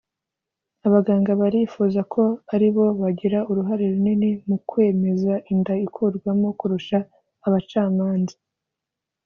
[0.87, 6.97] Abaganga barifuza ko ari bo bagira uruhare runini mu kwemeza inda ikurwamo kurusha
[7.47, 8.35] abacamanza